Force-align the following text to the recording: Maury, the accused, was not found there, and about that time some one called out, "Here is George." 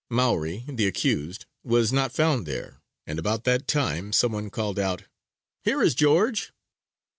Maury, 0.09 0.63
the 0.67 0.87
accused, 0.87 1.45
was 1.63 1.93
not 1.93 2.11
found 2.11 2.47
there, 2.47 2.81
and 3.05 3.19
about 3.19 3.43
that 3.43 3.67
time 3.67 4.11
some 4.11 4.31
one 4.31 4.49
called 4.49 4.79
out, 4.79 5.03
"Here 5.63 5.83
is 5.83 5.93
George." 5.93 6.51